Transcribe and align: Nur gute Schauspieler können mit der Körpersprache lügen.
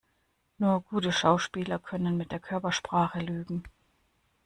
Nur 0.57 0.81
gute 0.81 1.11
Schauspieler 1.11 1.77
können 1.77 2.17
mit 2.17 2.31
der 2.31 2.39
Körpersprache 2.39 3.19
lügen. 3.19 3.61